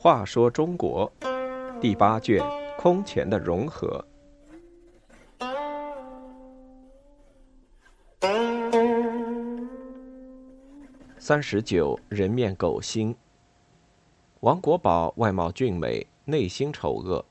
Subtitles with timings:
[0.00, 1.10] 话说中国
[1.80, 2.42] 第八卷
[2.78, 4.02] 空前的融合。
[11.18, 13.14] 三十九人面狗心。
[14.40, 17.22] 王国宝外貌俊美，内心丑恶。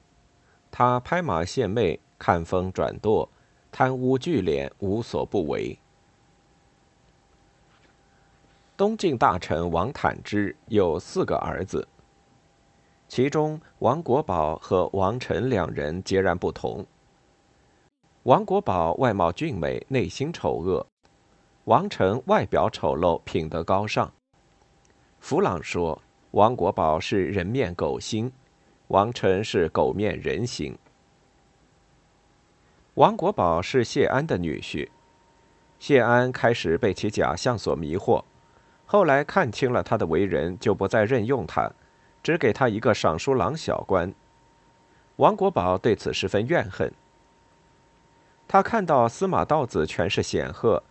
[0.70, 3.27] 他拍马献媚，看风转舵，
[3.71, 5.77] 贪污聚敛，无所不为。
[8.75, 11.88] 东晋大臣王坦之有四个儿子，
[13.08, 16.85] 其中王国宝和王臣两人截然不同。
[18.23, 20.86] 王国宝外貌俊美，内心丑恶。
[21.66, 24.11] 王成外表丑陋，品德高尚。
[25.20, 28.31] 弗朗说，王国宝是人面狗心，
[28.88, 30.77] 王成是狗面人形。
[32.98, 34.90] 王国宝是谢安的女婿，
[35.78, 38.23] 谢安开始被其假象所迷惑，
[38.88, 41.72] 后来看清了他的为人，就不再任用他，
[42.23, 44.12] 只给他一个尚书郎小官。
[45.17, 46.92] 王国宝对此十分怨恨。
[48.48, 50.82] 他看到司马道子权势显赫。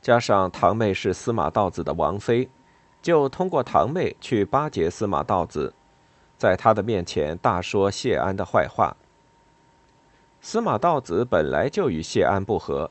[0.00, 2.48] 加上堂妹是司马道子的王妃，
[3.02, 5.74] 就通过堂妹去巴结司马道子，
[6.38, 8.96] 在他的面前大说谢安的坏话。
[10.48, 12.88] 司马道子本来就与谢安不和，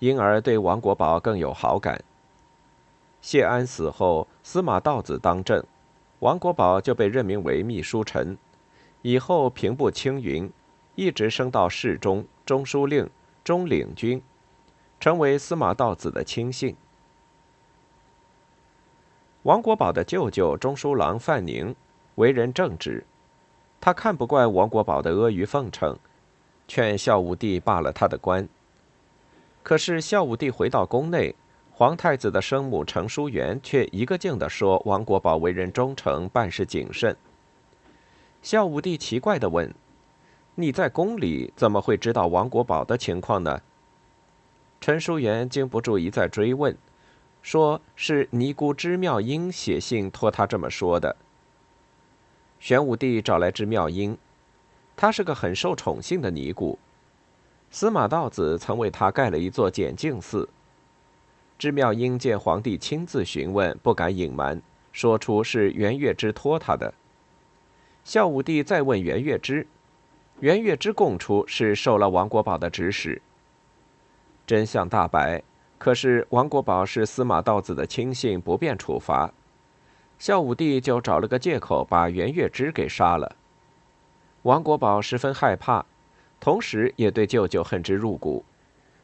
[0.00, 2.04] 因而对王国宝更有好感。
[3.22, 5.64] 谢安死后，司马道子当政，
[6.18, 8.36] 王国宝就被任命为秘书丞，
[9.00, 10.52] 以后平步青云，
[10.94, 13.08] 一直升到侍中、中书令、
[13.42, 14.20] 中领军。
[15.00, 16.76] 成为司马道子的亲信。
[19.44, 21.74] 王国宝的舅舅中书郎范宁
[22.16, 23.06] 为人正直，
[23.80, 25.98] 他看不惯王国宝的阿谀奉承，
[26.70, 28.48] 劝孝武帝罢了他的官。
[29.60, 31.34] 可是孝武帝回到宫内，
[31.72, 37.16] 皇太子的生母程淑媛却一个劲地说王国宝为人忠诚，办事谨慎。
[38.40, 39.74] 孝武帝奇怪地问
[40.54, 43.60] ：“你在宫里怎么会知道王国宝的情况呢？”
[44.80, 46.76] 陈淑媛经不住一再追问，
[47.42, 51.16] 说是尼姑支妙英写信托他这么说的。
[52.60, 54.16] 玄武帝找来支妙英，
[54.96, 56.78] 她是个很受宠幸的尼姑，
[57.70, 60.48] 司马道子曾为她盖了一座简净寺。
[61.58, 64.62] 支妙英见皇帝亲自询问，不敢隐瞒，
[64.92, 66.94] 说出是袁月之托他的。
[68.02, 69.66] 孝武帝再问袁月之，
[70.38, 73.20] 袁月之供出是受了王国宝的指使。
[74.46, 75.42] 真相大白，
[75.76, 79.30] 可是王国宝是司马道子的亲信，不便处罚。
[80.18, 83.36] 孝武帝就找了个借口，把袁月之给杀了。
[84.42, 85.84] 王国宝十分害怕，
[86.40, 88.42] 同时也对舅舅恨之入骨，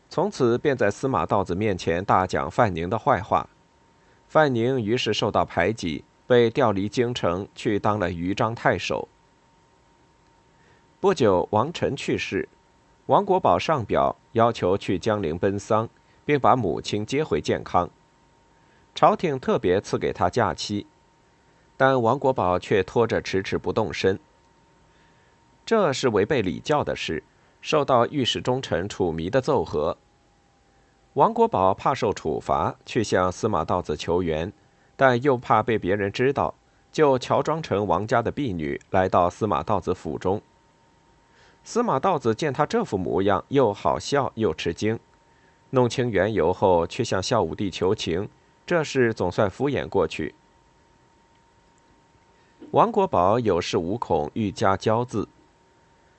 [0.08, 3.46] 从此便在司马道子面前大讲范宁的坏话。
[4.28, 9.06] 范宁于是受到排挤，被调离京城，去当了豫章太守。
[11.00, 12.48] 不久，王臣去世。
[13.04, 15.88] 王国宝上表要求去江陵奔丧，
[16.24, 17.88] 并把母亲接回健康。
[18.94, 20.86] 朝廷特别赐给他假期，
[21.76, 24.18] 但王国宝却拖着迟迟不动身。
[25.66, 27.24] 这是违背礼教的事，
[27.60, 29.98] 受到御史中丞楚迷的奏和。
[31.14, 34.52] 王国宝怕受处罚，去向司马道子求援，
[34.94, 36.54] 但又怕被别人知道，
[36.92, 40.40] 就乔装成王家的婢女，来到司马道子府中。
[41.64, 44.96] 司马道子见他这副模样，又好笑又吃惊。
[45.70, 48.28] 弄清缘由后，却向孝武帝求情，
[48.64, 50.32] 这事总算敷衍过去。
[52.70, 55.26] 王国宝有恃无恐，愈加骄恣。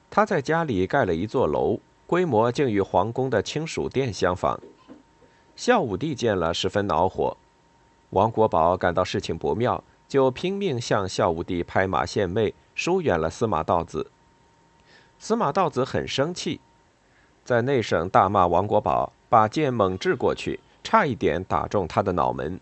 [0.09, 4.59] 他在家里盖了一座楼，规模竟与皇宫的亲属殿相仿。
[5.56, 7.35] 孝武帝见了，十分恼火。
[8.12, 14.09] 王国宝感到事情不妙，就拼命向孝武帝拍马献媚，疏远了司马道子。
[15.19, 16.62] 司马道子很生气，
[17.44, 22.60] 在内省大骂王国宝，把剑猛掷过去，差一点打中他的脑门。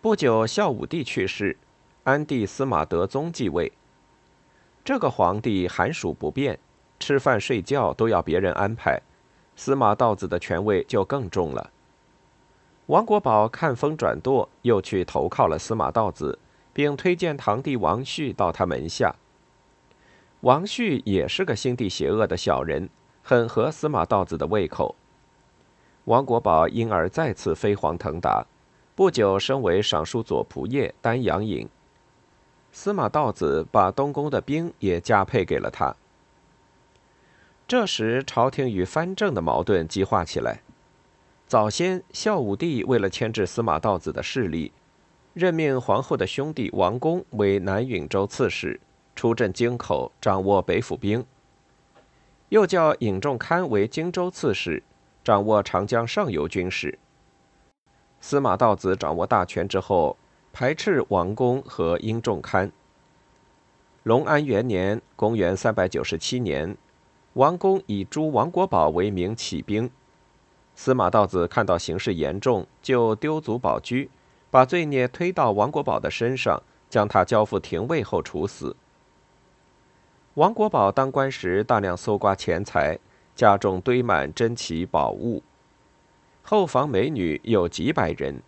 [0.00, 1.56] 不久，孝武帝去世，
[2.04, 3.70] 安帝司马德宗继位。
[4.84, 6.58] 这个皇帝寒暑不变，
[6.98, 9.00] 吃饭睡觉都要别人安排，
[9.54, 11.70] 司马道子的权位就更重了。
[12.86, 16.38] 王国宝看风转舵，又去投靠了司马道子，
[16.72, 19.14] 并推荐堂弟王旭到他门下。
[20.40, 22.88] 王旭也是个心地邪恶的小人，
[23.22, 24.96] 很合司马道子的胃口。
[26.06, 28.44] 王国宝因而再次飞黄腾达，
[28.96, 31.68] 不久升为尚书左仆射、丹阳尹。
[32.72, 35.94] 司马道子把东宫的兵也加配给了他。
[37.66, 40.60] 这时，朝廷与藩镇的矛盾激化起来。
[41.46, 44.72] 早先，孝武帝为了牵制司马道子的势力，
[45.34, 48.80] 任命皇后的兄弟王公为南允州刺史，
[49.14, 51.22] 出镇京口，掌握北府兵；
[52.48, 54.82] 又叫尹仲堪为荆州刺史，
[55.22, 56.98] 掌握长江上游军事。
[58.20, 60.16] 司马道子掌握大权之后，
[60.52, 62.70] 排斥王公和殷仲堪。
[64.02, 66.76] 隆安元年（公元397年），
[67.34, 69.90] 王公以诛王国宝为名起兵。
[70.74, 74.08] 司马道子看到形势严重，就丢卒保车，
[74.50, 78.74] 把罪孽推到王国宝的身上，将他交付廷尉后处死。
[80.34, 82.98] 王国宝当官时，大量搜刮钱财，
[83.36, 85.42] 家中堆满珍奇宝物，
[86.42, 88.42] 后房美女有几百人，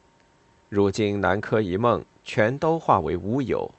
[0.75, 3.71] 如今南柯一梦，全都化为乌有。